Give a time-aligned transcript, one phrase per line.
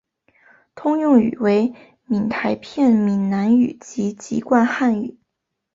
[0.73, 1.75] 通用语为
[2.07, 5.15] 闽台片闽南语及籍贯汉语。